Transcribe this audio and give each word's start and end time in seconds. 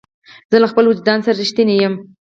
زه 0.51 0.57
له 0.63 0.67
خپل 0.71 0.85
وجدان 0.87 1.19
سره 1.25 1.35
رښتینی 1.41 1.75
یم. 1.83 1.93